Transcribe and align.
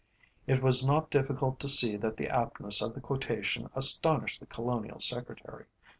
'"It 0.47 0.63
was 0.63 0.83
not 0.83 1.11
difficult 1.11 1.59
to 1.59 1.69
see 1.69 1.95
that 1.95 2.17
the 2.17 2.27
aptness 2.27 2.81
of 2.81 2.95
the 2.95 3.01
quotation 3.01 3.69
astonished 3.75 4.39
the 4.39 4.47
Colonial 4.47 4.99
Secretary. 4.99 5.65